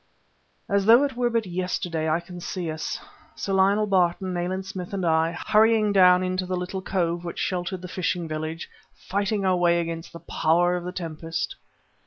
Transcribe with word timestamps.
As 0.67 0.87
though 0.87 1.03
it 1.03 1.15
were 1.15 1.29
but 1.29 1.45
yesterday 1.45 2.09
I 2.09 2.19
can 2.21 2.39
see 2.39 2.71
us, 2.71 2.99
Sir 3.35 3.53
Lionel 3.53 3.85
Barton, 3.85 4.33
Nayland 4.33 4.65
Smith 4.65 4.93
and 4.95 5.05
I, 5.05 5.31
hurrying 5.33 5.93
down 5.93 6.23
into 6.23 6.47
the 6.47 6.55
little 6.57 6.81
cove 6.81 7.23
which 7.23 7.37
sheltered 7.37 7.83
the 7.83 7.87
fishing 7.87 8.27
village; 8.27 8.67
fighting 8.95 9.45
our 9.45 9.57
way 9.57 9.79
against 9.79 10.11
the 10.11 10.19
power 10.19 10.75
of 10.75 10.85
the 10.85 10.91
tempest.... 10.91 11.55